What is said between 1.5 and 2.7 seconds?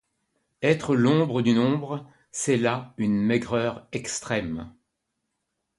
ombre, c’est